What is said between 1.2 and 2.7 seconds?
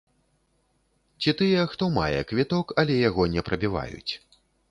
Ці тыя, хто мае квіток,